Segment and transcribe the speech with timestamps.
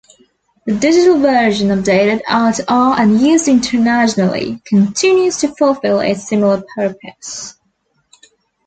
[0.65, 7.53] The digital version, updated hour-to-hour, and used internationally, continues to fulfil a similar purpose.